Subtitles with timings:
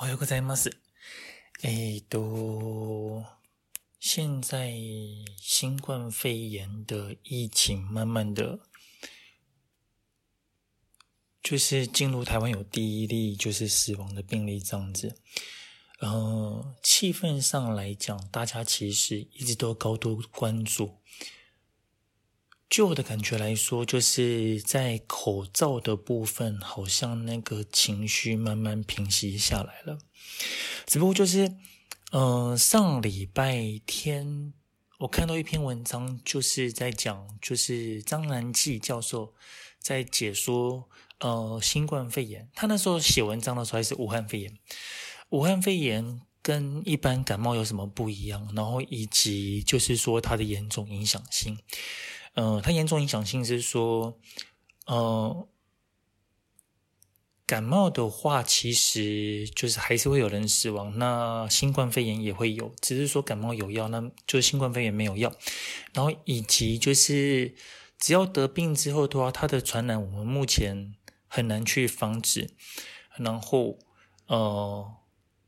[0.00, 0.70] はようございます。
[1.62, 3.24] えっと、
[3.98, 4.72] 现在
[5.38, 8.60] 新冠肺炎的疫情慢慢的，
[11.42, 15.16] 就是进入台湾有第一例就是死亡的病例这样子。
[16.00, 20.98] 呃，气氛上来讲，大家其实一直都高度关注。
[22.71, 29.99] 就我的感觉来说，就是在口罩的部分，好像那个情绪慢慢平息下来了。
[30.85, 31.53] 只不过就是，
[32.13, 34.53] 呃，上礼拜天
[34.99, 39.33] 我看到一篇文章，就是在讲，就是张南纪教授
[39.77, 40.87] 在解说，
[41.19, 42.49] 呃，新冠肺炎。
[42.55, 44.57] 他那时候写文章的时候还是武汉肺炎。
[45.31, 48.49] 武汉肺炎跟一般感冒有什么不一样？
[48.55, 51.57] 然后以及就是说它的严重影响性。
[52.33, 54.17] 呃，它严重影响性是说，
[54.85, 55.47] 呃，
[57.45, 60.97] 感冒的话，其实就是还是会有人死亡。
[60.97, 65.33] 那新冠肺炎也会有，只是说感冒有药，那就是新冠肺炎没有药。
[65.93, 67.53] 然后以及就是，
[67.99, 70.95] 只要得病之后的话，它的传染我们目前
[71.27, 72.51] 很难去防止。
[73.17, 73.77] 然后，
[74.27, 74.89] 呃，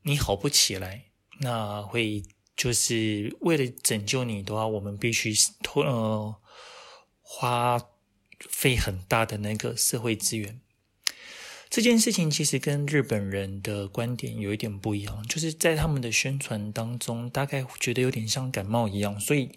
[0.02, 1.06] 你好不起来，
[1.40, 2.25] 那会
[2.58, 5.34] 就是为了拯救你的话，我们必须
[5.75, 6.36] 呃。
[7.36, 7.89] 花
[8.38, 10.62] 费很大的那个社会资源，
[11.67, 19.20] 这件事情其实跟日本人的观点有一点不一样，就是在他们的宣传当中，大概觉得有点像感冒一样。
[19.20, 19.50] 所以，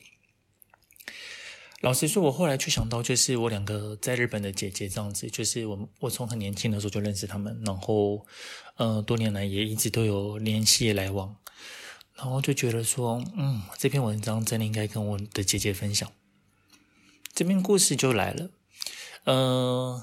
[1.83, 8.27] 老实说，我后来就想到，就是我两个在日本的姐姐这样子，就是我我从很年轻的时候就认识他们，然后
[8.77, 11.37] 呃，多年来也一直都有联系来往，
[12.15, 16.11] 然后就觉得说，嗯，这篇文章真的应该跟我的姐姐分享。
[17.37, 18.49] 这边故事就来了，
[19.25, 20.03] 呃，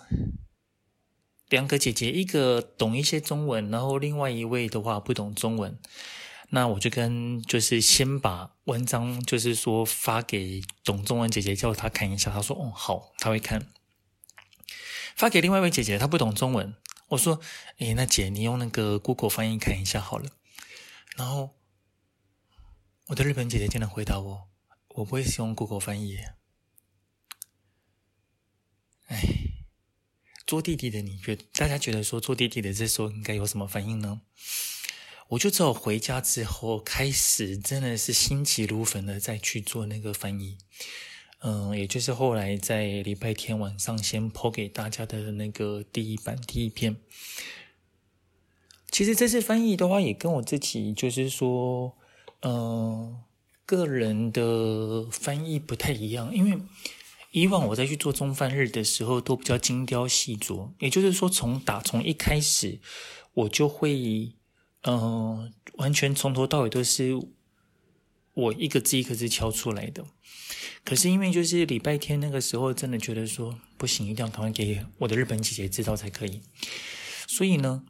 [1.50, 5.80] 两个姐姐，一个懂一些中文，然后另外一位的话不懂中文。
[6.50, 12.32] 那我就跟就是先把文章就是说发给懂中文姐姐，叫她看一下。
[12.32, 13.68] 她说：“哦，好，她会看。”
[15.18, 16.76] 发给另外一位姐姐，她不懂中文。
[17.08, 17.40] 我说
[17.80, 20.30] ：“诶，那姐，你用那个 Google 翻译看一下好了。”
[21.18, 21.56] 然后
[23.08, 24.50] 我的日本姐姐竟然回答我
[24.94, 26.20] ：“我不会使用 Google 翻译。”
[29.14, 29.20] 哎，
[30.48, 34.22] 做弟弟的你觉，大家觉得说做弟弟的这时候应该有什么反应呢？
[35.30, 40.58] 我就只有回家之后开始，真的是心急如焚的再去做那个翻译。
[41.42, 46.96] 嗯，也就是后来在礼拜天晚上先抛给大家的那个第一版第一篇。
[48.90, 51.96] 其实这次翻译的话，也跟我自己就是说，
[52.42, 53.22] 嗯，
[53.66, 56.58] 个人的翻译不太一样，因为。
[57.34, 60.72] 以往我在去做中饭日的时候，都比较精雕细琢。
[60.78, 62.80] 也就是说，从打从一开始，
[63.34, 64.36] 我就会，
[64.84, 67.20] 嗯、完全从头到尾都是
[68.36, 70.06] 我一个字一个字敲出来的。
[70.86, 76.44] 可是因为就是礼拜天那个时候，真的觉得说不行，一定要赶快给我的日本姐姐知道才可以。
[77.26, 77.84] 所以呢，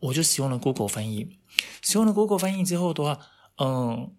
[0.00, 1.36] 我就使用了 Google 翻译。
[1.82, 3.18] 使用了 Google 翻译之后的话，
[3.58, 4.16] 嗯、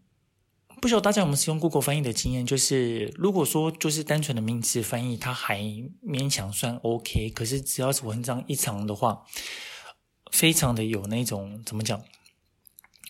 [0.81, 2.45] 不晓得大家有没有使用 Google 翻译的经验？
[2.45, 5.59] 就是如果说就是单纯的名词翻译，它还
[6.03, 7.29] 勉强算 OK。
[7.31, 9.23] 可是只要是文章一长的话，
[10.31, 12.03] 非常的有那种怎么讲？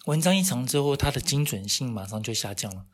[0.05, 2.85] 文章一长之后，它的精准性马上就下降了。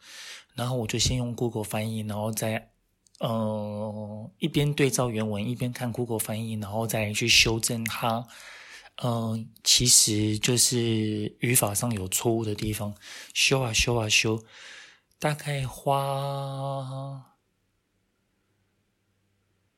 [0.55, 2.71] 然后我就先用 Google 翻译，然后再
[3.19, 8.27] 呃一边对照原文，一边看 Google 翻译，然后再去修正它。
[9.03, 12.95] 嗯、其实就是语法上有错误的地方，
[13.33, 14.43] 修啊修啊修，
[15.17, 17.35] 大概花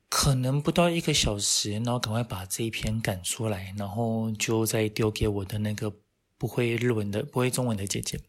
[0.09, 5.93] 可能不到一个小时，然后赶快把这一篇赶出来，然后就再丢给我的那个
[6.37, 8.19] 不会日文的、不会中文的姐姐。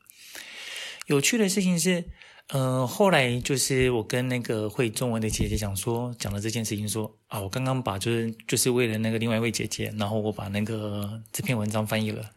[1.06, 2.10] 有趣的事情是。
[2.48, 12.30] 嗯、后来就是我跟那个会中文的姐姐讲说，讲了这件事情说，啊，我刚刚把就是就是为了那个另外一位姐姐，然后我把那个这篇文章翻译了。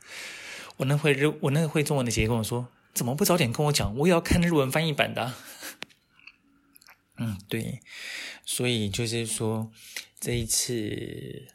[0.78, 3.96] 我那会日我那个会中文的姐姐跟我说，怎么不早点跟我讲？
[3.98, 5.34] 我也要看日文翻译版的、
[7.18, 7.82] 嗯，对，
[8.46, 9.72] 所以就是说
[10.20, 11.48] 这一次，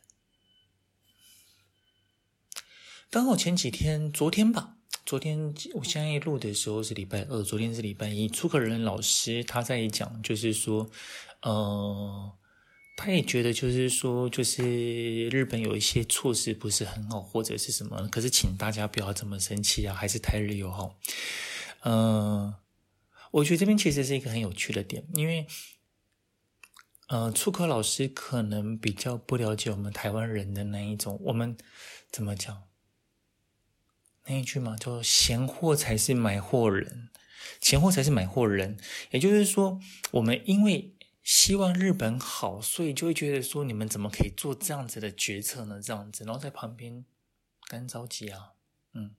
[3.11, 8.29] 刚好前几天，昨天吧，昨天我现在录的时候是礼拜二，昨天是礼拜一。
[8.29, 10.89] 出口人老师他在讲，就是说，
[11.43, 12.33] 呃，
[12.97, 20.99] 他也觉得就是说，就是日本有一些措施不是很好，或者是什么，可是请大家不要这么生气啊，还是台日友好。
[21.85, 22.55] 嗯、
[23.33, 25.47] 我觉得这边其实是一个很有趣的点，因为。
[27.09, 31.55] 呃，出口老师可能比较不了解我们台湾人的那一种，我们
[32.11, 32.63] 怎么讲？
[34.27, 37.09] 那一句嘛，叫“闲货才是买货人”，
[37.61, 38.79] 闲货才是买货人。
[39.11, 39.81] 也就是说，
[40.13, 45.81] 我们因为希望日本好，所以就会觉得说，你们怎么可以做这样子的决策呢？
[45.83, 47.05] 这样子，然后在旁边
[47.69, 48.53] 干着急啊，
[48.93, 49.15] 嗯。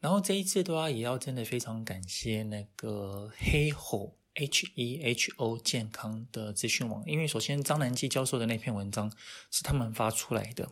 [0.00, 4.18] 然后这一次的话，也要真的非常感谢那个黑吼。
[4.34, 9.12] H E H O 健康的资讯网，因为首先张南基教授的那篇文章
[9.50, 10.68] 是他们发出来的，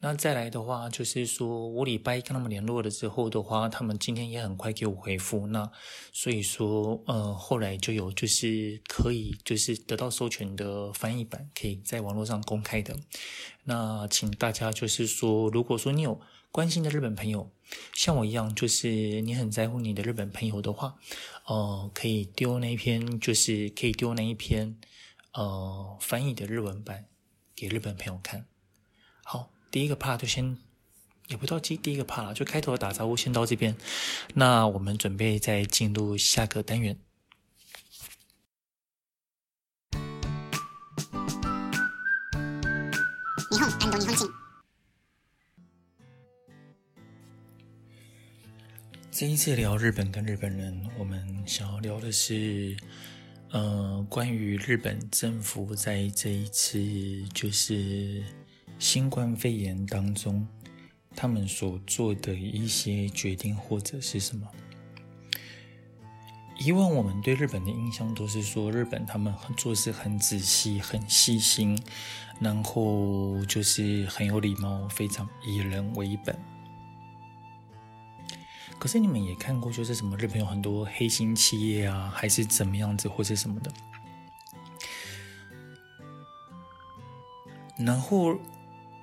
[0.00, 5.70] 那再来的话就是说，我礼拜一跟他们联络了之后的话，他们今天也很快给我回复，那
[6.12, 12.96] 所以说，呃，后来就有就是可以就是得到授权的翻译版，可以在网络上公开的，
[13.64, 16.20] 那请大家就是说，如果说你有。
[16.52, 17.50] 关心的日本朋友，
[17.92, 20.96] 像我一样，就是你很在乎你的日本朋友的话，
[21.46, 24.76] 哦，可以丢那一篇，就是可以丢那一篇，
[25.32, 27.06] 呃，翻译的日文版
[27.54, 28.46] 给日本朋友看。
[29.22, 30.58] 好，第一个 part 就先，
[31.28, 33.76] 也不到第第一个 part 了，就开头的打招呼先到这边。
[34.34, 36.98] 那我们准备再进入下个单元。
[49.18, 52.76] 这一次聊日本跟日本人，我们想要聊的是，
[53.50, 56.78] 呃，关于日本政府在这一次
[57.32, 58.22] 就是
[58.78, 60.46] 新冠肺炎当中，
[61.14, 64.46] 他们所做的一些决定或者是什么。
[66.58, 71.82] 以往我们对日本的印象都是说，日本他们做事很仔细、很细心，
[72.38, 76.38] 然后就是很有礼貌，非常以人为本。
[78.78, 83.72] 可是你们也看过，就是什么日本有很多黑心企业啊，还是怎么样子，或者什么的。
[87.78, 88.36] 然后，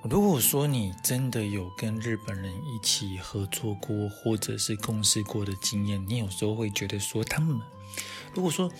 [0.02, 7.60] 如果说你真的有跟日本人一起合作过，或者是共事过的经验，你有时候会觉得说，他们
[8.34, 8.70] 如果说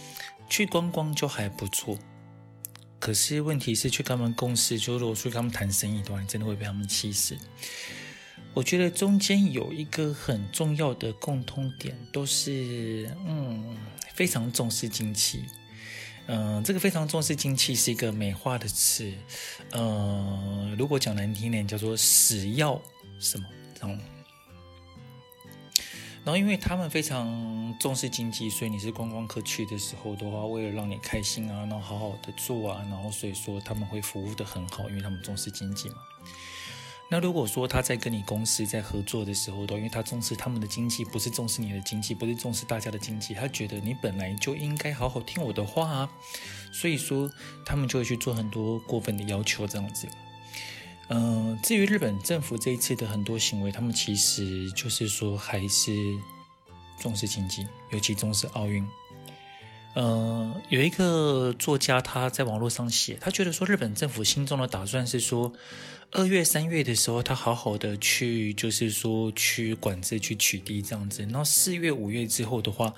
[0.49, 1.99] 去观光就还不错，
[2.99, 7.37] 可是问题是去跟他们共事，就如果说跟他们谈生意的话，你真的会被他们气死。
[8.55, 13.77] 我觉得中间有一个很重要的共通点，都是嗯
[14.15, 15.45] 非常重视经济，
[16.27, 19.13] 嗯、呃，这个非常重视经济是一个美化的词，
[19.73, 22.81] 呃，如果讲难听点叫做死要
[23.19, 23.99] 什么这样，
[26.25, 35.97] 然后因为他们非常重视经济，所以你是观光客去的时候的话，为了让你开心啊，然后好好的做啊，然后所以说他们会服务得很好，因为他们重视经济嘛。
[37.11, 46.11] 那如果说他在跟你公司在合作的时候，都因为他重视他们的经济，不是重视你的经济，不是重视大家的经济，他觉得你本来就应该好好听我的话啊，
[46.73, 47.31] 所以说
[47.65, 50.09] 他们就会去做很多过分的要求这样子。
[51.09, 55.93] 嗯、至于日本政府这一次的很多行为，他们其实就是说还是
[56.99, 58.85] 重视经济，尤其重视奥运。
[59.95, 65.53] 呃，有一个作家他在网络上写，他觉得说日本政府心中的打算是说，
[66.11, 72.93] 二月三月的时候他好好的去，就是说去管制去取缔这样子，然后四月五月之后的话，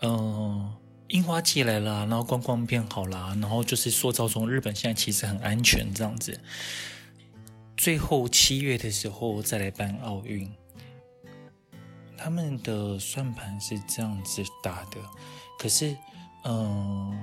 [0.00, 0.76] 嗯、呃，
[1.08, 6.38] 樱花季来了，然后观光变好了，然后就是塑造中日本现在其实很安全这样子，
[7.74, 10.52] 最后七月的时候再来办奥运，
[12.18, 14.98] 他们的算盘是这样子打的，
[15.58, 15.96] 可是。
[16.44, 17.18] 嗯，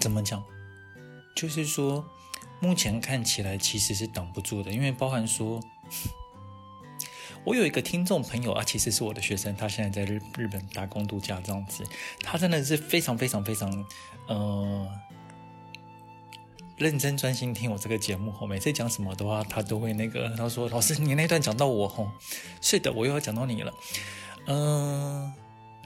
[0.00, 0.42] 怎么讲？
[1.36, 2.04] 就是说，
[2.60, 5.60] 目前看起来其实是挡不住的，因为包含说，
[7.44, 11.84] 我有一个听众朋友啊，其实是我的学生，他现在在日日本打工度假这样子，
[12.22, 13.86] 他真的是非常非常非常，
[14.26, 14.88] 呃，
[16.76, 18.34] 认真专心听我这个节目。
[18.46, 22.10] 每次讲什么的话，他都会那个，他说：“老师，你那段讲到我吼，
[22.60, 23.72] 是的，我又要讲到你了。”
[24.46, 25.32] 嗯。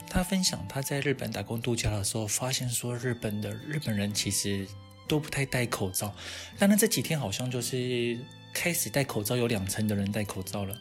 [0.09, 4.67] 他分享他在日本打工度假的时候，发现说日本的日本人其实
[5.07, 6.15] 都不太戴口罩，
[6.57, 8.17] 但是这几天好像就是
[8.53, 10.77] 开始戴口罩，有两成的人戴口罩了。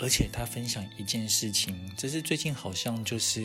[0.00, 3.40] 而且他分享一件事情，这是最近好像就是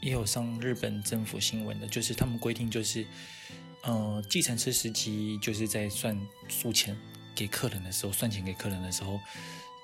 [0.00, 3.04] 也有上日本政府新闻的，就是他们规定就是
[3.82, 6.16] 呃，计程车司机就是在算
[6.48, 6.96] 数钱
[7.34, 9.18] 给客人的时候，算钱给客人的时候，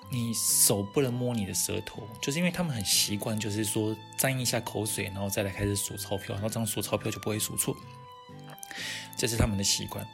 [0.08, 7.76] 你手不能摸你的舌头，就是因为他们很习惯，就是说沾一下口水，然后再来开始数钞票，然后这样数钞票就不会数错，
[9.16, 10.06] 这是他们的习惯。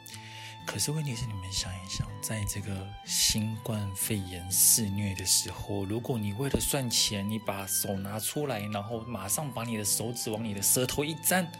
[0.65, 11.51] 可是问题是，你们想一想，在这个新冠肺炎肆虐的时候，如果你为了算钱，你把手拿出来，然后马上把你的手指往你的舌头一沾，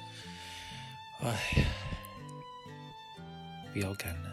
[1.20, 1.66] 哎呀！
[3.74, 4.32] 不要感染，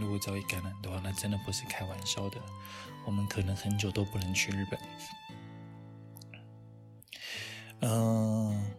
[0.00, 2.40] 如果早已感染的话，那真的不是开玩笑的。
[3.06, 4.78] 我们可能很久都不能去日本。
[7.80, 8.70] 嗯、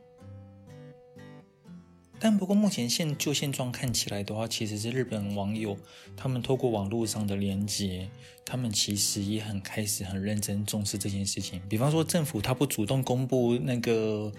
[2.20, 5.78] 但不过目前现就现状看起来的话，其实是日本网友
[6.16, 8.10] 他们透过网络上的连接。
[8.50, 11.62] 他们其实也很开始很认真重视这件事情。
[11.68, 14.32] 比方说，政府他不主动公布那个，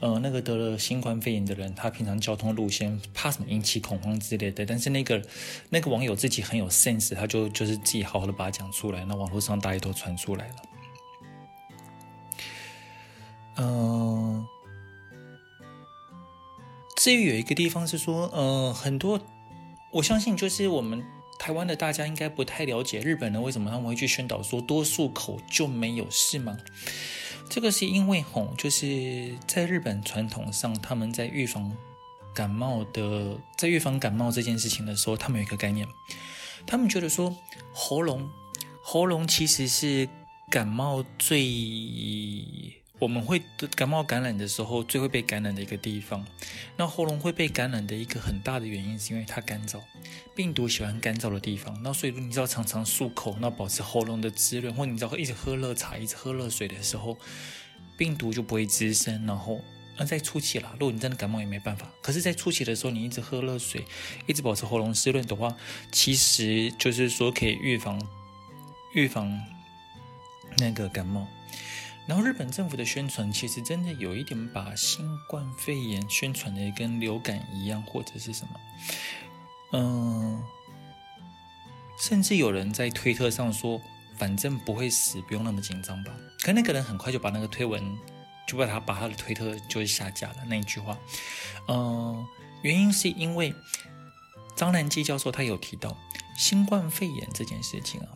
[0.00, 4.66] 呃，那个得了新冠肺炎的人，他平常交通路线怕什么引起恐慌之类的。
[4.66, 5.22] 但是那个
[5.70, 10.54] 那个网友自己很有 sense，他就就是自己好好的把它讲出来，那网络上大家都传出来了。
[13.56, 14.46] 嗯、
[17.04, 19.20] 至于有一个地方是说，呃，很多
[19.90, 21.04] 我相信就是我们。
[21.36, 26.56] 台湾的大家应该不太了解日本人为什么他们会去宣导说多漱口就没有事吗？
[27.50, 31.76] 这个是因为吼，就是在日本传统上，他们在预防
[32.32, 35.86] 感冒的，在预防感冒这件事情的时候，他们有一个概念，
[36.64, 37.36] 他们觉得说
[37.74, 38.30] 喉咙，
[38.80, 40.08] 喉咙其实是
[40.48, 42.82] 感冒最。
[43.04, 43.42] 我们会
[43.76, 46.24] 感冒感染的时候，最会被感染的一个地方。
[46.74, 49.78] 那喉咙会被感染的一个很大的原因，是因为它干燥，
[50.34, 51.78] 病毒喜欢干燥的地方。
[51.82, 57.18] 那所以你知道常常漱口，那保持喉咙的滋润，或你知道一直喝热茶、一直喝热水的时候，
[57.98, 59.26] 病毒就不会滋生。
[59.26, 59.60] 然后
[59.98, 61.86] 那在初期啦，如果你真的感冒也没办法。
[62.00, 63.84] 可是，在初期的时候，你一直喝热水，
[64.26, 65.54] 一直保持喉咙湿润的话，
[65.92, 68.00] 其实就是说可以预防
[68.94, 69.38] 预防
[70.56, 71.28] 那个感冒。
[72.06, 78.60] 然后日本政府的宣传其实真的有一点把新冠肺炎宣传的跟流感一样，或者是什么，
[79.72, 80.42] 嗯，
[81.98, 83.80] 甚至有人在推特上说，
[84.18, 86.12] 反正不会死，不用那么紧张吧。
[86.42, 87.82] 可那个人很快就把那个推文，
[88.46, 90.98] 就把他把他的推特就下架了那一句话。
[91.68, 92.26] 嗯，
[92.62, 93.54] 原因是因为
[94.54, 95.96] 张南基教授他有提到
[96.36, 98.08] 新冠肺炎这件事情啊。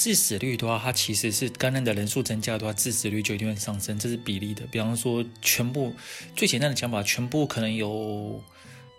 [0.00, 4.66] 致死率的话，它其实是感染的人数增加的话，致死率就一定会上升，这是比例的。
[4.68, 5.94] 比方说，全部
[6.34, 8.42] 最简单的讲法，全部可能有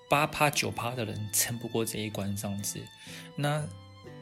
[0.08, 2.80] 八趴九趴的人撑不过这一关，这样子。
[3.36, 3.68] 那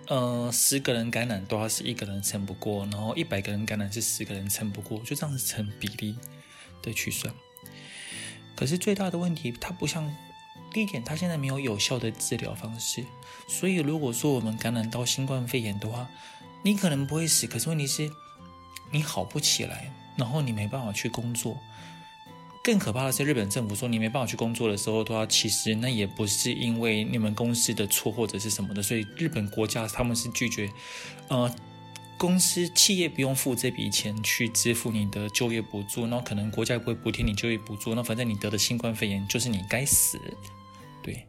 [0.08, 6.16] 呃，十个人感染的话是一个人撑不过，然后一百个人感染是十个人撑不过，就这样子成比例
[6.82, 7.34] 的去算。
[8.56, 10.10] 可是最大的问题，它不像
[10.74, 13.04] 第一点，它现在没有有效的治疗方式，
[13.50, 16.10] 所以如果说我们感染到新冠肺炎的话，
[16.64, 18.12] 你可能不会死，可是问题是，
[18.92, 21.58] 你好不起来，然后你没办法去工作。
[22.62, 30.70] 更可怕的是，日本政府说你没办法去工作的时候的话，其实那也不是因为你们公司的错或者是什么的，所以日本国家他们是拒绝，
[31.30, 31.50] 呃，
[32.18, 40.20] 公司企业不用付这笔钱去支付你的就业补助，那可能国家也不会补贴你就业补助，那反正你得了新冠肺炎就是你该死，
[41.02, 41.26] 对。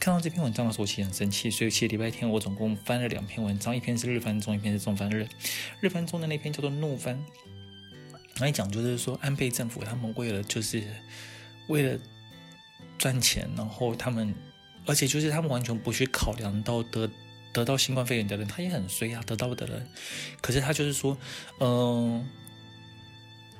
[0.00, 5.26] 看到这篇文章的时候，其实很生气，所以其实礼拜天我总共翻了两篇文章，一篇是日番中，一篇是中番日。
[5.80, 7.16] 日番中的那篇叫做《怒翻》，
[8.42, 10.82] 来讲就是说安倍政府他们为了就是
[11.68, 11.98] 为了
[12.98, 14.34] 赚钱，然后他们
[14.84, 17.08] 而且就是他们完全不去考量到得
[17.52, 19.88] 得到新冠肺炎的人，他也很衰啊，得到的人，
[20.42, 21.16] 可是他就是说，
[21.60, 22.28] 嗯、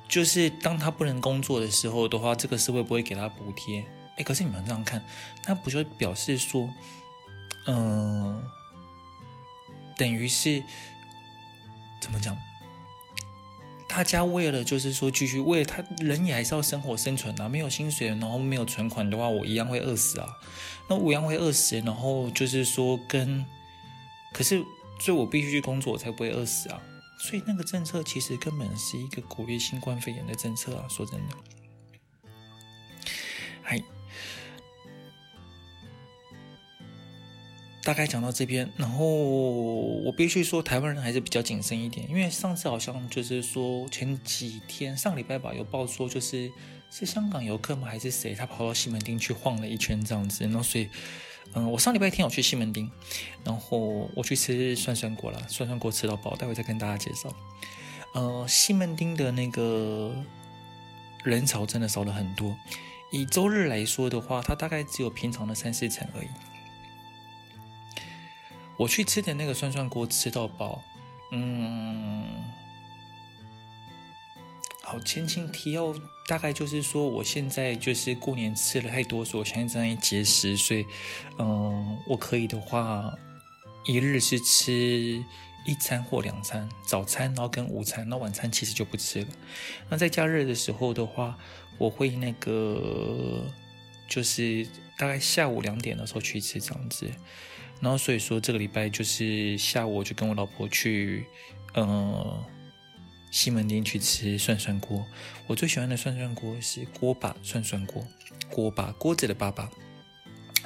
[0.08, 3.82] 就是当他不能工作的时候的话，这个社会不会给他补贴。
[4.16, 5.02] 哎，可是你们这样看，
[5.46, 6.68] 那不就表示说，
[7.66, 8.42] 嗯、
[9.96, 10.62] 等于是
[12.00, 12.36] 怎么讲？
[13.88, 20.28] 大家为了就是说继续为了他人也还是要生活生存啊，没有薪水，然后没有存款的话，我一样会饿死啊。
[20.88, 23.46] 那我一样会饿死，然后就是说跟，
[24.32, 24.64] 可是
[24.98, 26.80] 所以我必须去工作，我才不会饿死啊。
[27.20, 31.36] 所以那个政策其实根本是一个鼓励新冠肺炎的政策啊，说真的，
[37.84, 46.50] 大概讲到这边，然后我必须说，台湾人还是比较谨慎一点，因为上次好像就是说前几天上礼拜吧，有报说就是
[46.90, 47.86] 是香港游客吗？
[47.86, 48.34] 还是谁？
[48.34, 50.88] 他跑到西门町去晃了一圈这样子，然后所以，
[51.52, 52.90] 嗯，我上礼拜天有去西门町，
[53.44, 57.30] 然后我去吃涮涮锅了，涮涮锅吃到饱，待会再跟大家介绍。
[58.14, 60.14] 呃，西门町的那个
[61.22, 62.56] 人潮真的少了很多。
[63.12, 66.28] 以周日来说的话，它大概只有平常的三四成而已。
[68.76, 70.82] 我去吃的那个涮涮锅吃到饱，
[71.30, 72.24] 嗯，
[74.82, 75.94] 好，前情提要
[76.26, 80.84] 大概就是说，我现在就是过年吃了太多，所以我现在正在节食，所以，
[81.38, 83.12] 嗯，我可以的话，
[83.84, 85.24] 一日是吃
[85.64, 89.28] 一餐或两餐，早餐然后跟午餐，那晚餐其实就不吃了。
[89.88, 91.38] 那在假日的时候的话，
[91.78, 93.44] 我会那个，
[94.08, 94.66] 就是
[94.98, 97.08] 大概下午两点的时候去吃这样子。
[97.80, 101.26] 然后所以说这个礼拜就是下午我就跟我老婆去，
[101.74, 102.44] 呃，
[103.30, 105.04] 西门町去吃涮涮锅。
[105.46, 108.06] 我最喜欢的涮涮锅是锅巴涮涮锅，
[108.50, 109.70] 锅巴锅子的爸爸。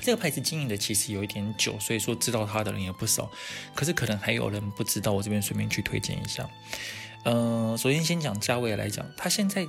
[0.00, 3.28] 这个牌子经营的其实有一点久，所以说知道它的人也不少。
[3.74, 6.48] 可是可能还有人不知道，我这边顺便去推荐一下。
[7.24, 9.66] 呃，首先先讲价位来讲，它现在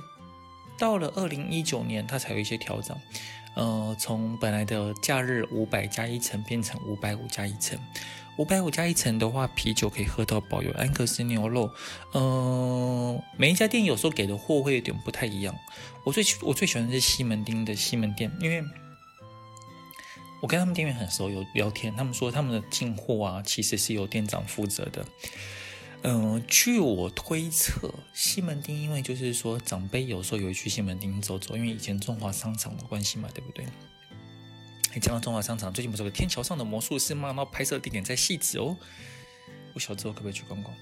[0.80, 2.96] 到了二零一九年，它才有一些调整。
[3.54, 7.78] 呃，从本来的假日五百加一层变成五百五加一层，
[8.38, 11.70] 五百五加一层的话，啤酒可以喝到饱，有安格斯牛肉。
[12.12, 15.54] 呃，每一家店有时候给的货会有点不太一样。
[16.04, 18.64] 我最我最喜欢的是西门町的西门店，因为
[20.40, 25.04] 我跟他们店员很熟，有聊天，他们说他们的进货啊，其实是由店长负责的。
[26.02, 33.66] 嗯、据我推测，西门町因为就是说长辈有时候也会去西门町走走，因为以前中华商场的关系嘛，对不对？
[34.94, 37.32] 你讲到中华商场，最近不是有个天桥上的魔术师吗？
[37.36, 38.76] 那拍摄地点在汐止哦，
[39.74, 40.74] 我小时候可不可以去逛逛？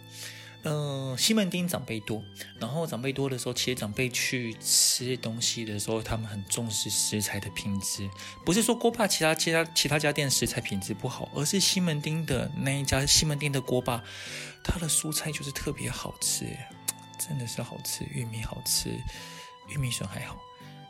[0.64, 2.22] 嗯、西门町长辈多，
[2.58, 8.10] 然后长辈多的时候，其实长辈去吃东西的时候，他们很重视食材的品质。
[8.44, 14.02] 不是说锅巴其他其他其他家店食材品质不好，而是西门町的那一家西门町的锅巴，
[14.68, 16.46] 它的蔬菜就是特别好吃，
[17.18, 18.90] 真的是好吃，玉米好吃，
[19.66, 20.38] 玉米笋还好，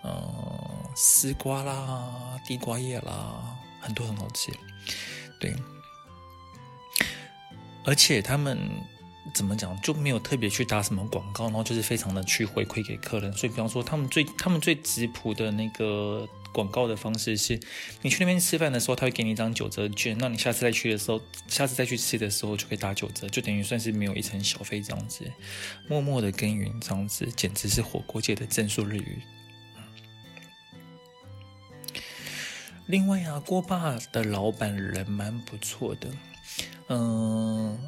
[0.04, 4.52] 嗯、丝瓜啦，地瓜叶啦，很多很好吃，
[5.40, 5.54] 对，
[7.84, 8.58] 而且他们。
[9.34, 13.30] 怎么讲就没有特别去打什么广告，然后就是非常的去回馈给客人。
[13.34, 17.58] 所以，比方说他们最他们最质朴的那个广告的方式是，
[18.02, 25.24] 你去那边吃饭的时候，他会给你一张九折券，那你下次再去的时候，下次再去吃的时候就可以打九折，就等于算是没有一层小费这样子。
[25.88, 29.18] 默默的耕耘这样子，简直是火锅界的正数日语。
[32.86, 36.08] 另外啊，锅爸的老板人蛮不错的，
[36.88, 37.78] 嗯。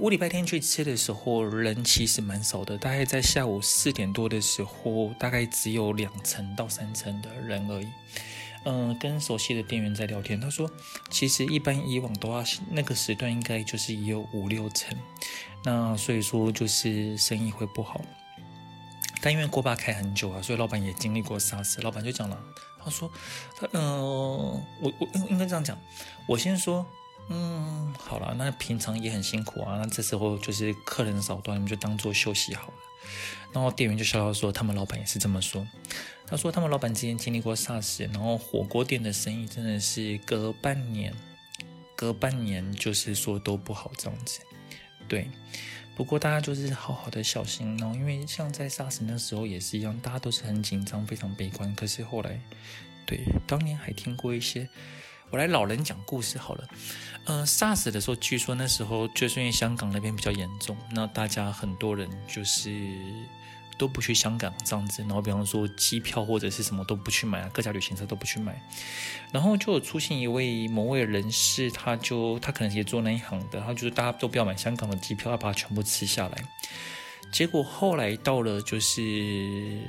[0.00, 7.88] 我礼拜天去吃的时候，人其实蛮少的，大概在下午四点多的时候，大概只有两层到三层的人而已。
[8.64, 10.70] 嗯，跟熟悉的店员在聊天，他说，
[11.10, 14.96] 其实一般以往的话那个时段应该就是也有五六层，
[15.64, 18.00] 那所以说就是生意会不好。
[19.22, 22.38] 但因为锅巴开很久啊，所以老板也经历过沙士老板就讲了，
[22.84, 23.10] 他说，
[23.58, 23.98] 他嗯，
[24.80, 25.76] 我我应应该这样讲，
[26.28, 26.86] 我先说。
[27.32, 29.78] 嗯，好了，那平常也很辛苦啊。
[29.78, 32.74] 那这时候就是客人少段，你们就当做休息好了。
[33.52, 35.64] 然后店员就笑笑说，他们老板也是这么说。
[36.26, 41.14] 他说他们老板之前经历过 SARS，然后火锅店的生意真的是隔半年，
[41.94, 44.40] 隔半年就是说都不好这样子。
[45.08, 45.30] 对，
[45.96, 47.76] 不过大家就是好好的小心。
[47.78, 51.72] 然后因为像在 SARS 那时候也是一样，大家都是很紧张，非常悲观。
[51.76, 52.40] 可是后来，
[53.06, 54.68] 对，当年还听过一些。
[55.30, 56.68] 我来老人讲故事好了，
[57.24, 62.90] 呃，SARS 的时候，据说那时候就是因为香港那边比较严重，那大家很多人就是
[63.78, 68.60] 都不去香港这样子，然后比方说机票或者是什么都不去买，各家旅行社都不去买，
[69.30, 76.36] 然后就有出现一位某位人士，他就他可能也做那一行的，他就是大家都不要买香港的机票，要把它全部吃下来，
[77.32, 79.80] 结果后来到了就是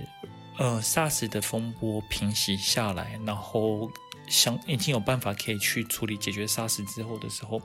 [0.57, 3.89] 呃 SARS 的风波平息下来，然后。
[4.31, 7.61] 想已经有办法可以去处理解决沙石之后的时候，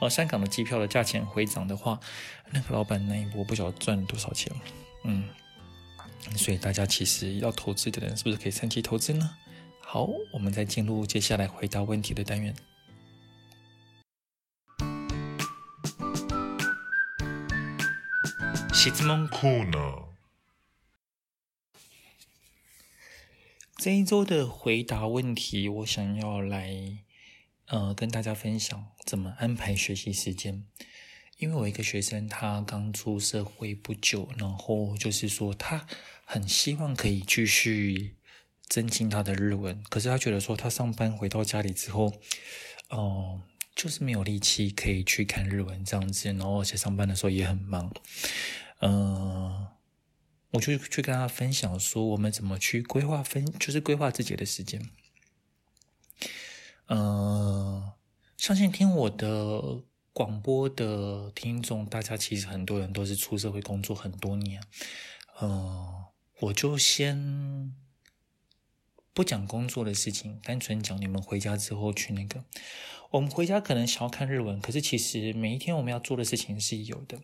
[0.00, 1.98] 呃，香港的机票的价钱回涨的话，
[2.50, 4.52] 那个老板那一波不晓得赚了多少钱，
[5.04, 5.28] 嗯，
[6.36, 9.30] 所以大家其实要投资的人是不是可以趁机投资呢？
[9.80, 12.54] 好，我们再进入接下来回答问题的单元。
[18.90, 20.07] 质问コーナー。
[23.78, 26.98] 这一周的回答问题，我想要来，
[27.66, 30.64] 呃，跟大家分享怎么安排学习时间。
[31.36, 35.86] 因为我一个学生，他刚出社会不久，然后就是说他
[36.24, 38.16] 很希望可以继续
[38.66, 42.12] 增进他的日文，可是他觉得说他上班回到家里之后，
[42.88, 43.42] 哦、
[43.76, 47.94] 就是没有力气可以去看日文这样子，然后而且上班的时候也很忙，
[48.80, 49.68] 嗯、
[50.52, 54.88] 我就去跟他分享说，我们怎么去规划分，就是规划自己的时间。
[56.86, 57.92] 嗯、
[58.36, 59.82] 相信听我的
[60.12, 64.62] 广播的听众，大家其实很多人都是出社会工作很多年。
[65.40, 66.04] 嗯、
[66.40, 67.74] 我就先。
[69.18, 72.44] 不讲工作的事情，单纯讲你们回家之后去那个。
[73.10, 77.20] 我们回家可能想要看日文，可是其实每一天我们要做的事情是有的。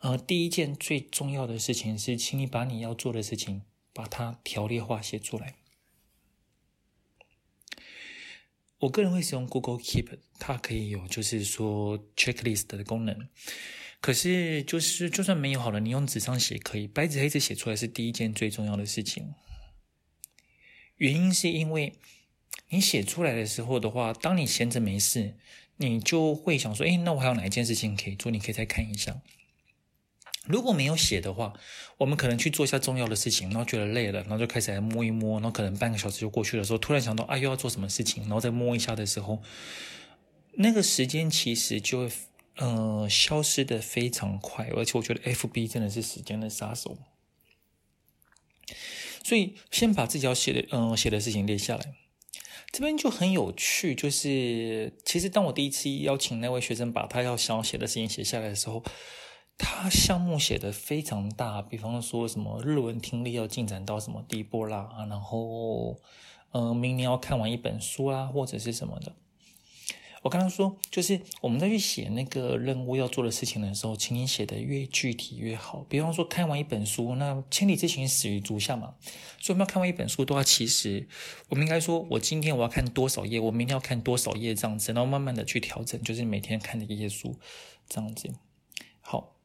[0.00, 3.62] 呃，第一件最重要的事情是，请你把你要做的事情
[3.94, 5.54] 把它条列化写出来。
[8.80, 13.28] 我个人会使用 Google Keep，它可以有就是说 checklist 的功能。
[14.02, 19.32] 可是就是就算没有好了，你用纸上写可以，白纸黑字写出来是第一件最重要的事情。
[21.00, 21.94] 原因是因为
[22.68, 25.34] 你写出来的时候的话，当你闲着没事，
[25.78, 29.22] 你就会想说：“诶，那我还有哪一件事情可以做？”你可以再看一下。
[30.44, 31.54] 如果没有写的话，
[31.96, 39.42] 我们可能去做一下重要的事情，然后觉得累了，然后就开始来摸一摸，然后可能半个小时就过去的时候，突然想到啊，又要做什么事情，然后再摸一下的时候，
[40.52, 42.12] 那个时间其实就会
[42.56, 46.98] 呃消失得非常快，而且我觉得 FB 真的是时间的杀手。
[49.22, 51.94] 所以，先把自己要写的，嗯，写的事情列下来。
[52.72, 58.84] 这边就很有趣，就是其实当我第一次邀请那位学生把他要想要写的事情写下来的时候，
[59.58, 66.00] 他项目写的非常大，比方说什么日文听力要进展到什么地步啦，然后，
[66.52, 69.12] 嗯，明年要看完一本书啦，或者是什么的。
[70.22, 75.86] 我刚刚说，就是我们在去写那个任务要做的事情的时候，请你写得越具体越好。
[75.88, 78.94] 比方说，看完一本书，那千里之行始于足下嘛，
[79.38, 81.08] 所以我们要看完一本书，都要其实
[81.48, 87.38] 我们应该说，我今天我要看多少页，我明天要看多少页这样子，然后慢慢的去调整，就是每天看的一页书
[87.88, 88.30] 这样子。
[89.00, 89.36] 好，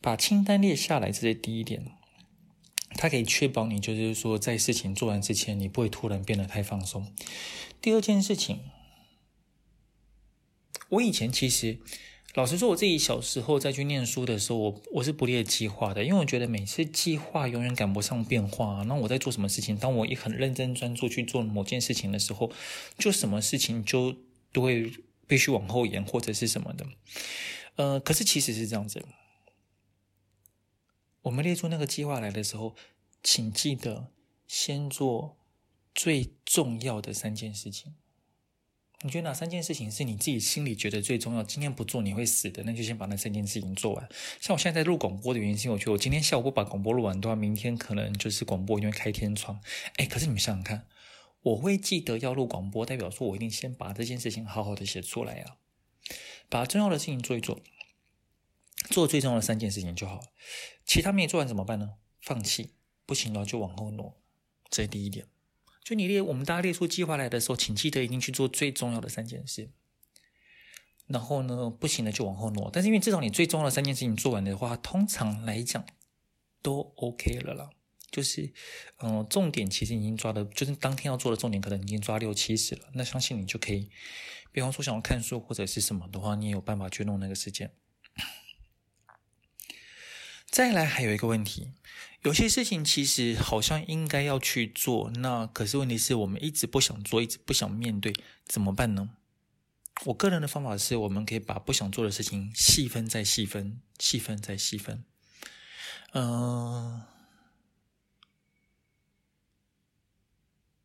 [0.00, 1.84] 把清单列下来，这是第一点，
[2.96, 7.12] 它可以确保你就是说，在事情做完之前，你不会突然变得太放松。
[7.82, 8.60] 第二件事情。
[10.92, 11.78] 我以前其实，
[12.34, 18.82] 老实说，我自己小时候再去念书的时候，我我是不列计划的，因为我觉得每次计划永远赶不上变化。
[18.82, 22.52] 那我在做什么事情，当我一很认真专注去做某件事情的时候，
[22.98, 24.14] 就什么事情就
[24.52, 24.92] 都会
[25.26, 26.86] 必须往后延或者是什么的。
[27.76, 29.02] 呃，可是其实是这样子，
[31.22, 32.76] 我们列出那个计划来的时候，
[33.22, 34.08] 请记得
[34.46, 35.38] 先做
[35.94, 37.94] 最重要的三件事情。
[39.04, 41.42] 你觉得哪三件事情是你自己心里觉得最重要？
[41.42, 44.08] 今天不做你会死的，那就先把那三件事情做完。
[44.40, 49.60] 像我现在在录广播的原因，是因为我觉得我今天下午不把广播录完的话，明天可能就是广播因为开天窗。
[49.96, 50.86] 哎，可是你们想想看，
[51.42, 55.56] 我会记得要录广播，代表说我一定先把这件事情好好的写出来啊，
[56.48, 57.60] 把重要的事情做一做，
[58.88, 60.32] 做最重要的三件事情就好了。
[60.84, 61.94] 其他没做完怎么办呢？
[62.20, 64.22] 放弃，不行了就往后挪，
[64.70, 65.26] 这是第一点。
[65.84, 69.70] 就你列，我们大家列出计划来的时候，请记得一定去做最重要的三件事。
[71.08, 72.70] 然后呢，不行的就往后挪。
[72.72, 75.84] 但是因为至少你最重要的三件事情做完的话，通常来讲
[76.62, 77.70] 都 OK 了啦。
[78.10, 78.52] 就是，
[78.98, 82.90] 嗯、重点其实已经抓的，就是当天要做的重点可能已经抓六七十了。
[82.94, 83.90] 那相信你就可以，
[84.52, 87.72] 比方说想要看书或者是什么的话，你也有办法去弄那个时间。
[90.52, 91.72] 再来还有一个问题。
[92.20, 98.14] 有些事情其实好像应该要去做，那可是问题是我们一直不想做，一直不想面对，
[98.46, 99.10] 怎么办呢？
[100.04, 105.02] 我个人的方法是，我们可以把不想做的事情细分再细分，细分再细分。
[106.12, 107.02] 嗯、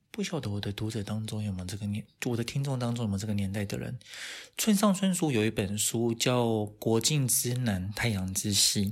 [0.09, 3.99] 不晓得我的读者当中有没有这个年，我的听众当中有没有这个年代的人？
[4.57, 6.45] 村上春树有一本书叫
[6.79, 8.85] 《国境之南，太阳之西》。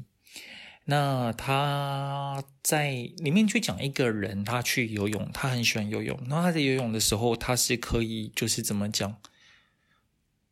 [0.88, 6.16] 那他在里面去讲一个人，他去游泳，他很喜欢游泳。
[6.30, 9.20] 然后他在游泳的时候，他是可以就是怎么讲，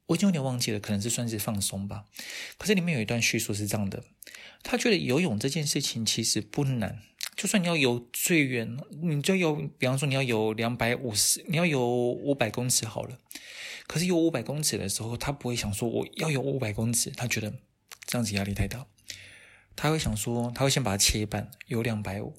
[0.08, 2.06] 我已经有点忘记了，可能是算是放松吧。
[2.58, 4.04] 可是里面有一段叙述是这样的：
[4.64, 7.04] 他觉得游泳这件事情其实不难，
[7.36, 13.20] 就算你要游最远，你就游，比方说你要游两百五十，你要游五百公尺好了。
[13.86, 17.54] 可是游五百公尺的时候，他不会想说我要游五百公尺，他觉得
[18.08, 18.88] 这样子压力太大。
[19.76, 22.36] 他会想说，他会先把它切一半，有两百五。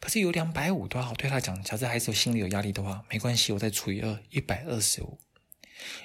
[0.00, 5.18] 可是有两百五多好，对他讲，假设还是有心理有压力的话，没关系，我再除以二，一百二十五。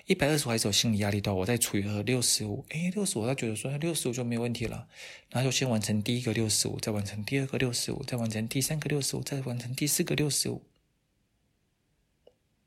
[0.05, 2.65] 一百二十五还是有心理压力的话，我再除以二，六十五。
[2.69, 4.87] 诶，六十五，他觉得说六十五就没有问题了。
[5.29, 10.63] 然后就先完成第一个六十五，再完成第二个六十五，再完成第三个六十五，再完成第四个六十五。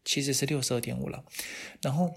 [0.04, 1.24] 其实是六十二点五了。
[1.82, 2.14] 然后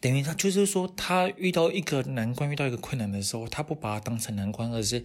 [0.00, 5.04] 等于他就是说，他遇到一个难关，遇到一个困难的时候，他不把它当成难关，而是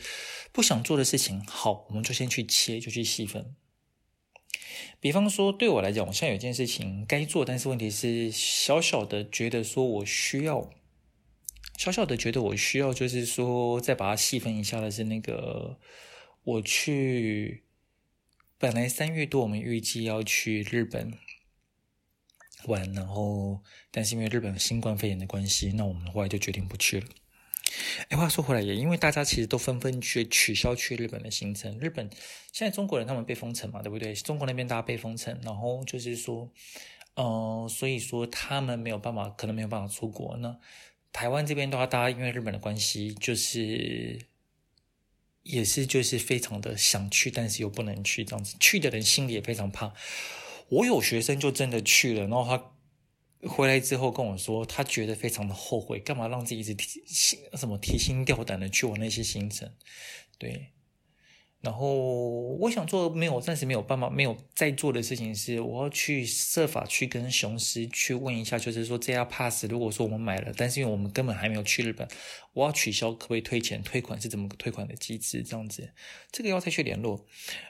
[0.53, 1.43] 不想做的事情。
[1.45, 3.55] 好，我们就先去切，就去细分。
[5.01, 10.69] 比方说，对我来讲，我现在有件事情该做，但是问题是小小的觉得说我需要，
[11.77, 15.77] 小小的觉得我需要，就是说再把它细分一下的是那个，
[16.43, 17.63] 我去，
[18.57, 21.11] 本来三月多我们预计要去日本
[22.67, 27.07] 玩，然后但是因为日本新冠肺炎的关系，那我们后来就决定不去了。
[28.09, 31.77] 哎，话说回来，也因为大家其实都纷纷去取消去日本的行程。
[31.79, 32.09] 日本
[32.51, 34.13] 现在中国人他们被封城嘛，对不对？
[34.13, 36.49] 中国那边大家被封城，然后就是说，
[37.15, 40.37] 嗯、所以说他们没有办法，可能没有办法出国。
[40.37, 40.57] 那
[41.11, 44.19] 台湾这边的话，大家因为日本的关系，就是
[45.43, 49.93] 也是就是非常的想去，但是又不能去，这样子去的人心里也非常怕。
[50.69, 52.71] 我有学生就真的去了，然后他。
[53.47, 59.71] 回来之后跟我说，他觉得非常的后悔，干嘛让自己一直提心什么提心吊胆的去玩那些行程，
[60.39, 60.71] 对。
[61.65, 61.95] 然后
[62.59, 72.07] 我想做没有暂时没有办法没有在做的事情是，我要去设法去跟雄狮去问一下，就是说这家 pass 如果说我们买了，但是因为我们根本还没有去日本，
[72.53, 73.81] 我要取消可不可以退钱？
[73.81, 75.41] 退款是怎么退款的机制？
[75.41, 75.91] 这样子，
[76.31, 77.25] 这个要再去联络。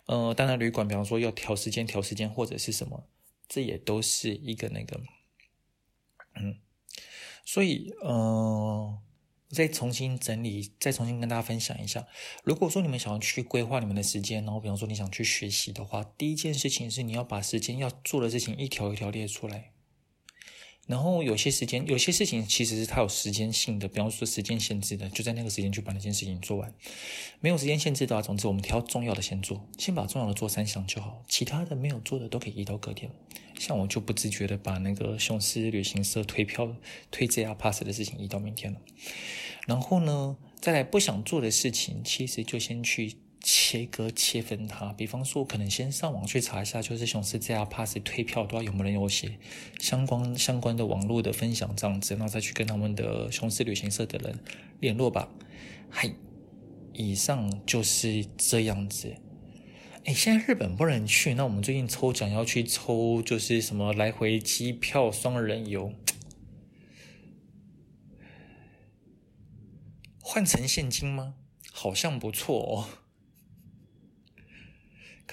[0.07, 3.07] 呃，当然旅馆，比方说要调时间调时间或者是什么，
[3.47, 4.99] 这也都是一个那个。
[6.37, 6.57] 嗯，
[7.45, 8.99] 所以，嗯、呃，
[9.55, 12.05] 再重新整理，再重新跟大家分享一下。
[12.43, 19.71] 如果说你们想要去规划你们的时间，然后比方说你想去学习的话，第一件事情是你要把时间要做的事情一条一条列出来。
[20.87, 26.71] 然后有些时间，有些事情其实是它有时间性的，比方说时间限制的，就在那个时间去把那件事情做完。
[27.39, 33.11] 没有时间限制的话，总之我们挑重要的先做，先把重要的做三项就好，其他的没有做的都可以移到隔天。
[33.57, 36.75] 像我就不自觉的把那个雄狮旅行社退票、
[37.09, 38.79] 退 JR Pass 的事情移到明天了。
[39.65, 43.15] 然后呢，再来不想做的事情，其实就先去。
[43.47, 49.37] 切割切分它，比方说，可能先上网去查一下，就是雄狮 JR Pass 退票的话，有没有人有写
[49.79, 54.39] 相关相关的网络的分享这样子，然后再去跟他们的雄狮旅行社的人
[54.79, 55.29] 联络吧。
[55.91, 56.11] 嗨，
[56.93, 59.15] 以上就是这样子。
[60.05, 65.93] 哎，现在日本不能去，那我们最近抽奖要去抽，就是什么来回机票双人游，
[70.19, 71.35] 换成现金吗？
[71.71, 73.04] 好像不错哦。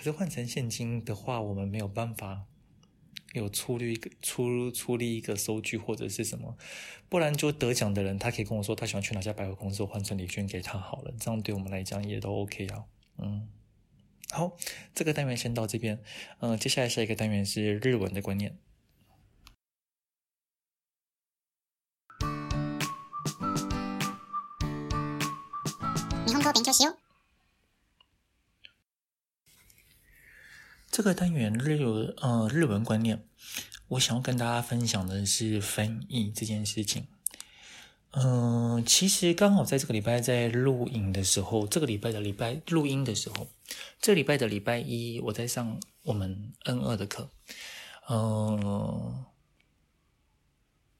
[0.01, 2.43] 可是换成现金的话，我们没有办法
[3.33, 6.57] 有出力一个出出力一个收据或者是什么，
[7.09, 12.85] 不然就得奖的人，他可以跟我说他喜欢去哪家百货公司，我换成礼券给他好了，这样对我们来讲也都 OK 啊。
[13.17, 13.49] 嗯，
[14.29, 14.55] 好，
[14.93, 15.99] 这个单元先到这边，
[16.39, 18.57] 嗯，接下来下一个单元是日文的观念。
[26.27, 27.00] 日本语勉强しよう。
[30.92, 31.82] 这个单元日
[32.20, 33.24] 呃日文观念，
[33.88, 37.06] 我想要跟大家分享的是翻译这件事情。
[38.10, 43.48] 嗯、其实刚好在这个礼拜在录影的时候，这个礼拜的礼拜录音的时候，
[44.02, 47.30] 这个礼拜的礼拜一我在上我们 N 二的课。
[48.10, 49.24] 嗯、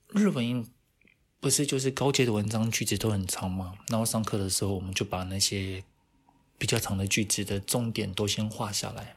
[0.09, 0.67] 日文
[1.39, 3.75] 不是就是高阶的文章句子都很长吗？
[3.89, 5.85] 然后上课的时候，我们就把那些
[6.62, 9.16] 比较长的句子的重点都先画下来。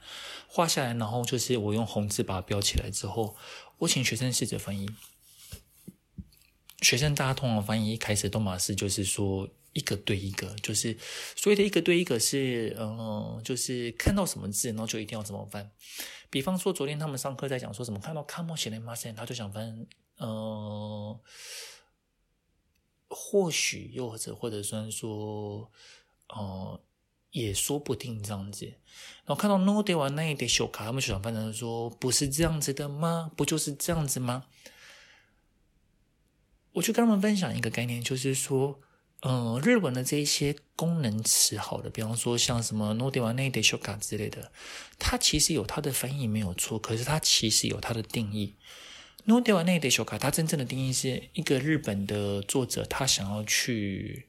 [0.52, 3.36] 画下来，然后就是我用红字把它标起来之后，
[3.78, 4.88] 我请学生试着翻译。
[6.80, 10.98] 学生大家通常翻译一开始都马是就是说一个对一个，就是
[11.36, 15.70] 所谓的一个对一个是，嗯、呃，就是看到什么字，然后就一定要怎么翻。
[16.30, 19.86] 比方说昨天他们上课在讲说什么，看到かもしれません，他就想翻，
[20.18, 21.20] 嗯、呃，
[23.08, 25.70] 或许又或者或者虽然说，
[26.26, 26.80] 呃。
[27.34, 28.66] 也说不定这样子，
[29.24, 33.30] 然后看到 no ではないでしょうか，他们就想翻成说不是这样子的吗？
[33.36, 34.46] 不就是这样子吗？
[36.72, 38.80] 我就跟他们分享一个概念，就是说，
[39.20, 44.50] 呃，日文的这一些功能词，好的，比方说像什么 no ではないでしょうか之类的，
[44.98, 48.56] 它其实有它的翻译没有错，可是它其实有它的定义。
[49.26, 54.26] no ではないでしょうか，它真正的定义是一个日本的作者，他想要去，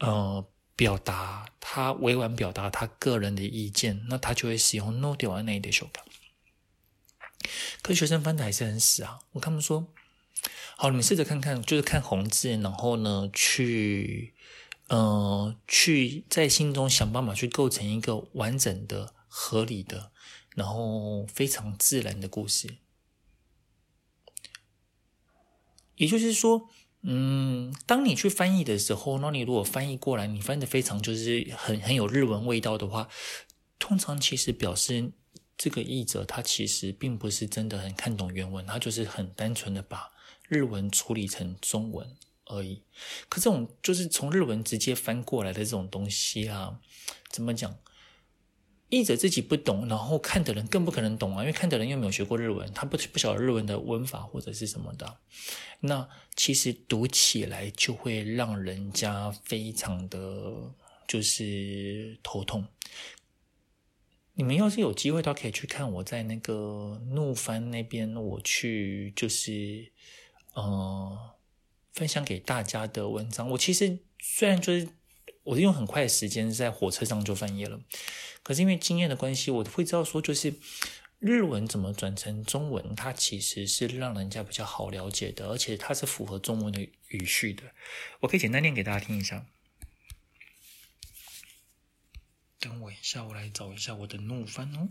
[0.00, 0.48] 呃。
[0.76, 6.02] 表达他委婉表达他个人的意见，那他就会使用 no ではないでしょうか。
[7.82, 9.18] 可是学生翻的还是很死啊！
[9.32, 9.88] 我跟他们说，
[10.76, 14.32] 好，你们试着看看，就是看红字，然后呢，去，
[14.88, 20.12] 呃，去在心中想办法去构成一个完整的、合理的，
[20.54, 22.78] 然后非常自然的故事。
[25.96, 26.68] 也就是说，
[27.09, 33.07] 嗯，当你去翻译的时候，那你如果翻译过来，你翻的非常就是很很有日文味道的话，
[33.79, 35.13] 通常其实表示
[35.57, 40.11] 这个译者他其实并不是真的很看懂原文，他就是很单纯的把
[40.49, 42.13] 日文处理成中文
[42.47, 42.83] 而已。
[43.29, 46.81] 可这种就是从日文直接翻过来的这种东西啊，
[47.31, 47.73] 怎么讲？
[48.89, 55.17] 译者自己不懂，然后看的人更不可能懂啊，因为看的人又没有学过日文，他不不晓得日文的文法或者是什么的，
[55.81, 60.73] 那其实读起来就会让人家非常的
[61.05, 62.65] 就是头痛。
[64.35, 69.91] 你们要是有机会，都可以去看我在那个怒翻那边，我去就是
[70.53, 71.35] 呃
[71.91, 73.49] 分享给大家的文章。
[73.49, 74.87] 我其实虽然就是。
[75.47, 77.79] 我是用很快的时间在火车上就翻页了，
[78.43, 80.53] 可是因为经验的关系，我会知道说，就是
[81.19, 87.63] 日文怎么转成中文，它其实是让人家比较好了解的，而且它是符合中文的语序的。
[88.19, 89.45] 我可以简单念给大家听一下。
[92.59, 94.89] 等我一下，我来找一下我的怒翻哦。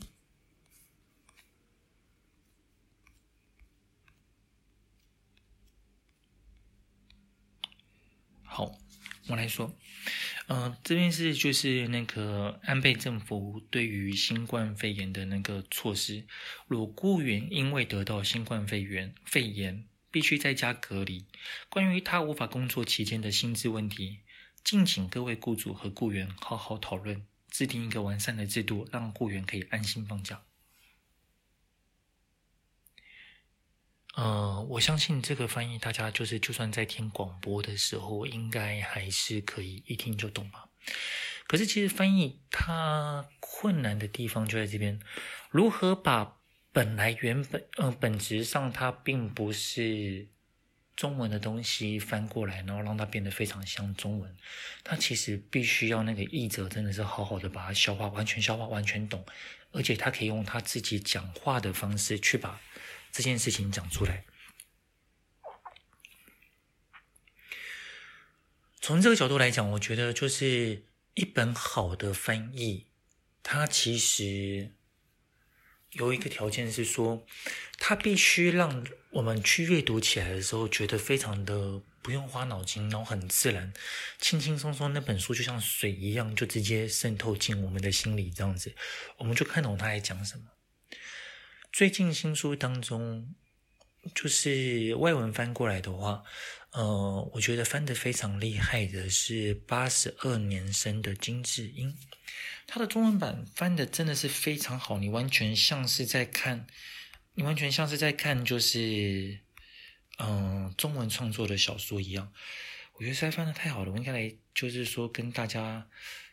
[8.43, 8.79] 好，
[9.29, 9.77] 我来说。
[10.47, 16.25] 呃，这边是就是那个安倍政府对于新冠肺炎的那个措施，
[16.69, 21.27] 如雇员因为得到新冠肺炎肺炎必须在家隔离，
[21.69, 24.21] 关于他无法工作期间的薪资问题，
[24.63, 30.46] 敬请各位雇主和雇员好好讨论，制定一个完善的制度，让雇员可以安心放假。
[34.17, 40.65] 呃，我相信这个翻译，大家就是就算在听广播的时候，应该还是可以一听就懂吧。
[41.47, 44.99] 可是其实翻译它困难的地方就在这边，
[45.51, 46.39] 如何把
[46.73, 50.27] 本来原本呃本质上它并不是
[50.97, 54.35] 中文的东西翻过来，然后让它变得非常像中文，
[54.83, 59.23] 它其实必须要那个译者真的是好好的把它消化，完全消化，完全懂，
[59.73, 62.59] 而且他可以用他自己讲话的方式去把。
[63.17, 64.27] 这件事情讲出来，
[68.79, 72.89] 从这个角度来讲，我觉得就是一本好的翻译，
[73.43, 74.71] 它其实
[75.93, 77.27] 有一个条件是说，
[77.79, 83.73] 它必须让我们去阅读起来的时候，觉得非常的不用花脑筋，然后很自然，
[84.21, 88.75] 轻轻松松，那本书就像水一样，就直接渗透进我们的心里，这样子，
[89.17, 90.45] 我们就看懂他在讲什么。
[91.77, 93.35] 最近新书当中，
[94.15, 96.25] 就是外文翻过来的话，
[96.71, 101.95] 呃，我觉得翻得非常厉害的是八十二年生的金智英，
[102.67, 106.67] 他的中文版翻得真的是非常好，你完全像是在看，
[107.35, 109.41] 你完全像是在看，就是
[110.17, 112.33] 嗯、中文创作的小说一样。
[112.95, 115.87] 我觉得实在翻得太好了，我应该来就是说跟大家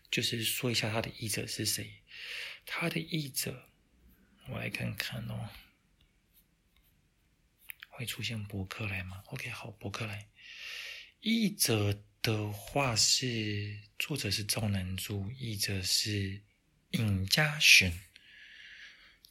[0.09, 1.95] 就是说一下他的译者是谁，
[2.65, 3.65] 他的译者。
[4.49, 5.49] 我来看看哦，
[7.89, 10.27] 会出现博客来吗？OK，好，博客来。
[11.21, 16.41] 译者的话是作者是赵南珠，译者是
[16.91, 18.01] 尹嘉璇，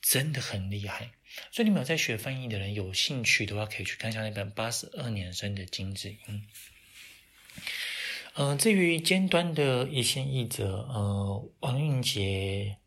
[0.00, 1.12] 真的很厉害。
[1.50, 6.48] 所以你们有在学翻译的人，有兴趣的话，可以去看一下那本八十二年生的金智英。
[8.34, 12.78] 呃，至于尖端的一线译者，呃，王韵杰。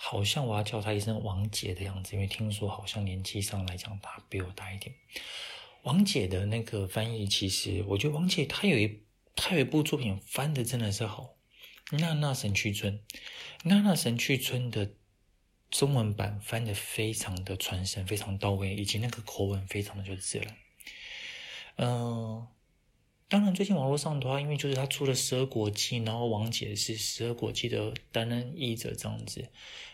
[0.00, 4.94] 好像我要叫他一声王姐的样子，因为听说好像年纪上来讲他比我大一点。
[5.82, 9.02] 王姐的那个翻译，其实我觉得王姐她有一
[9.34, 11.34] 她有一部作品翻的真的是好，
[11.98, 12.94] 《娜娜神去村》。
[13.64, 14.92] 《娜娜神去村》的
[15.70, 20.56] 中文版翻的非常的传神，非常到位，以及那个口吻非常的就自然。
[21.76, 22.46] 嗯、
[23.30, 29.46] 当然，最近网络上的话，因为就是他出了《十二国记》，然后王姐是《十二国记》的担任译者这样子，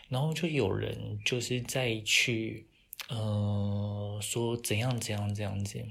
[0.07, 2.69] 然后就有人就是再去，
[3.09, 5.85] 呃，说怎样怎样这样子。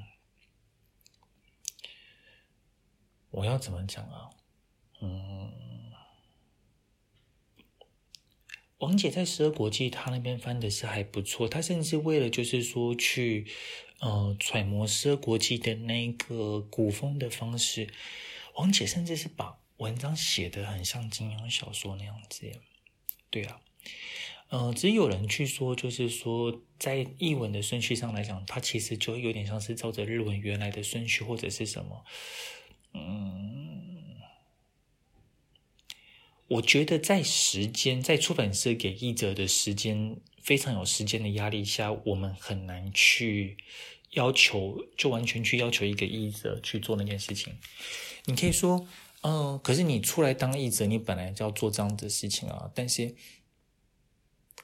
[3.31, 4.31] 我要怎么讲啊？
[5.03, 5.53] 嗯，
[8.85, 13.47] 王姐在《十二国记》她那边翻的是还不错，她甚至为了就是说去。
[14.01, 17.89] 呃，揣摩十二国记的那个古风的方式，
[18.57, 22.53] 王姐甚至是把文章写得很像金庸小说那样子。
[23.31, 23.61] 对啊，
[24.49, 32.05] 呃，只有人去说，就是说在译文的顺序上来讲，它其实就有点像是照着日文原来的顺序或者是什么。
[32.93, 33.64] 嗯，
[36.49, 43.57] 我觉得在时间，在出版社给译者的时间非常有时间的压力下，我们很难去。
[44.11, 47.53] 要求，就完全去要求一个译者去做那件事情。
[48.27, 48.87] 你可以说，
[49.23, 53.13] 嗯、可是你出来当译者，你本来就要做这样的事情啊，但是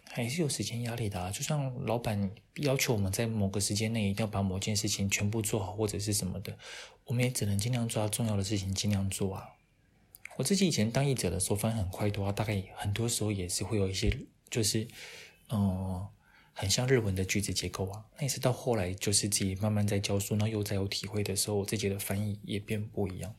[0.04, 1.32] 还是有时间压力的啊。
[1.32, 6.56] 就像老板要求我们在某个时间内一定要把某件事情全部做好，或者是什么的，
[7.06, 9.48] 我们也只能尽量做重要的事情，尽量做啊。
[10.40, 14.10] 我自己以前当译者的时候，翻很快的话，大概很多时候也是会有一些，
[14.48, 14.88] 就是，
[15.50, 16.08] 嗯、
[16.54, 18.06] 很像日文的句子结构啊。
[18.16, 23.34] 那也是到后来，就是自己慢慢在教书，然后又再有体会的时候，我自己的翻译也变不一样。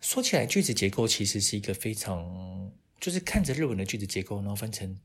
[0.00, 4.98] 说起来，句子结构其实是一个非常，就是看着日文的句子结构，然后分成，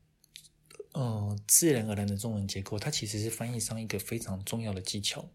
[0.94, 5.28] 呃，自然而然的中文结构，它其实是翻译上一个非常重要的技巧。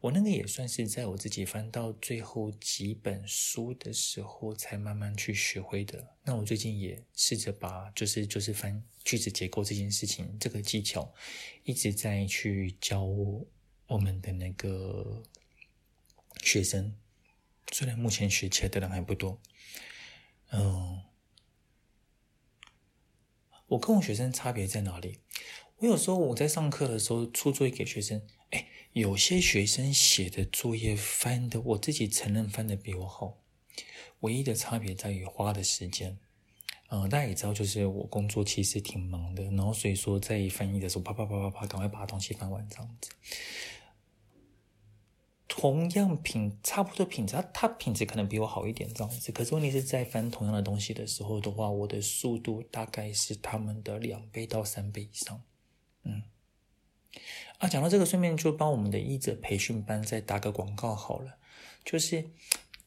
[0.00, 6.16] 我那个也算是在我自己翻到最后几本书的时候，才慢慢去学会的。
[6.22, 11.12] 那我最近也试着把，就是就是翻句子结构这件事情，这个技巧，
[11.64, 15.22] 一直在去教我们的那个
[16.42, 16.94] 学生。
[17.72, 19.40] 虽然目前学起来的人还不多，
[20.52, 21.02] 嗯，
[23.66, 25.18] 我跟我学生差别在哪里？
[25.78, 28.24] 我有时候我在上课的时候出作业给学生。
[28.50, 33.38] 哎，有些学生写的作业翻的，我自己承认翻的比我好。
[34.20, 36.18] 唯一的差别在于花的时间。
[36.90, 43.10] 嗯、大家也知道，就是我工作其实挺忙的，然后所以说在翻译的时候，啪啪啪啪啪，赶快把东西翻完这样子。
[45.46, 49.30] 同样品，差不多品质，他他品质可能比我好一点这样子。
[49.32, 55.42] 可是问题是在翻同样的东西的时候的话，我的速度大概是他们的两倍到三倍以上。
[56.04, 56.22] 嗯。
[57.58, 61.36] 啊，讲到这个，顺便就帮我们的译者培训班再打个广告好了。
[61.84, 62.24] 就是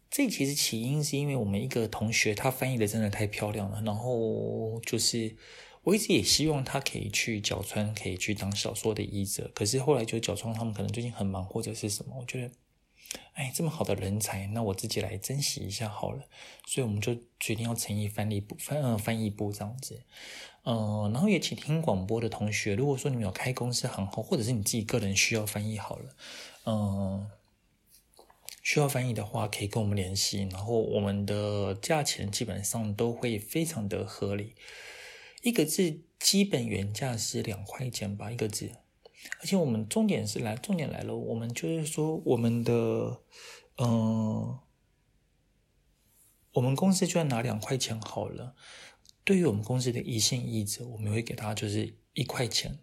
[0.10, 5.36] 这其实起因是因为我们一个同学他翻译的真的太漂亮了，然后就是
[5.84, 9.52] 我一直也希望他可以去角川，可以去当小说的译者。
[9.54, 12.52] 可是后来就角川他们可能最近很忙或者是什么，我觉得。
[13.34, 16.24] 哎，这么好的人才，那我自己来珍惜一下好了。
[16.66, 20.04] 所以我们就决定要成立翻译部，翻呃翻译部这样子。
[20.64, 26.16] 嗯、然后也请听广播的同学，如果说你们有开公司行号，或者是你自己个人需要翻译好了，
[26.66, 27.28] 嗯、
[28.62, 30.48] 需要翻译的话，可以跟我们联系。
[30.52, 34.56] 然后我们的价钱基本上都会非常的合理，
[35.42, 38.72] 一个字基本原价是两块钱吧，一个字。
[39.40, 43.22] 而且我们重点是来，重点来了，我们就是说，我们的，
[43.78, 44.60] 嗯、
[46.54, 48.56] 我们公司就要拿两块钱好了。
[49.24, 52.80] 对于我们公司的一线译者，我们会给他就是一块钱，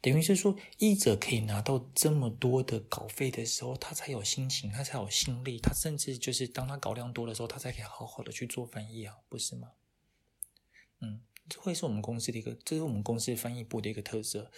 [0.00, 9.72] 等于是说，译者可以拿到这么多的稿费的时候，他才有心情，他才有心力，他甚至就是当他稿量多的时候，他才可以好好的去做翻译啊，不是吗？
[11.00, 11.20] 嗯。
[11.48, 14.50] 这会是我们公司的一个，这是我们公司翻译部的一个特色。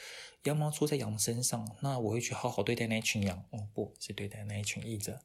[0.45, 5.21] 羊毛出在羊身上，那我会去好好对待那群羊，哦，不是对待那一群译者。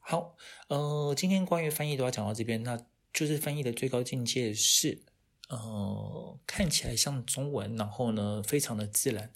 [0.00, 0.36] 好，
[0.68, 2.78] 呃，今天关于翻译都要讲到这边，那
[3.12, 5.02] 就是翻译的最高境界是，
[5.48, 9.32] 呃，看起来像中文，然后呢，非常的自然。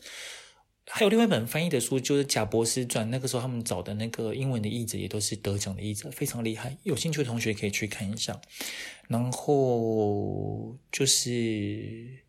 [0.91, 3.07] 还有另外一本翻译的书，就是《贾博士传》。
[3.11, 6.77] 那个时候他们找的那个英文的译者，也都是得奖的译者，非常厉害。
[6.83, 8.41] 有兴趣的同学可以去看一下。
[9.07, 12.25] 然后就是，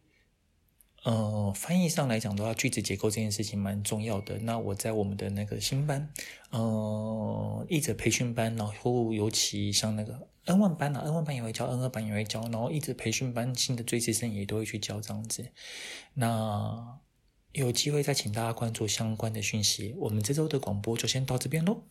[1.03, 4.38] 呃，翻译上来讲的话，句子结构这件事情蛮重要的。
[4.39, 6.10] 那我在我们的那个新班，
[6.51, 15.49] 呃，译者培训班，然后尤其像那个 N 万班啊，N 万班也会教，N 二班也会教，然后译者培训班新的最资深也都会去教这样子。
[16.14, 16.99] 那。
[17.59, 19.95] 有机会再请大家关注相关的讯息。
[19.99, 21.85] 我们这周的广播就先到这边喽。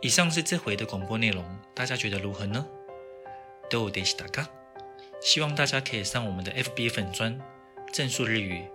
[0.00, 1.44] 以上是这回的广播内容，
[1.74, 2.66] 大家觉得如何呢？
[3.70, 4.48] どうでしたか？
[5.20, 7.38] 希望大家可以上我们的 FB 粉专
[7.92, 8.68] 正数日语，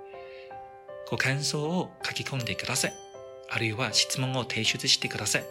[1.09, 2.93] ご感想を书き込んでください。
[3.49, 5.43] あるいは质问を提出してください。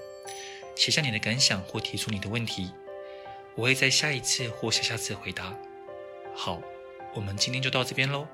[0.77, 2.73] 写下你的感想或提出你的问题，
[3.57, 5.53] 我会在下一次或下下次回答。
[6.37, 6.63] 好。
[7.16, 8.28] 我们今天就到这边喽。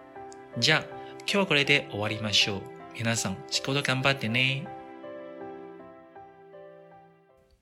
[0.60, 0.84] じゃあ、
[1.26, 2.62] 今日はこれで終わりましょう。
[2.96, 4.79] 皆さん、仕事頑張ってね。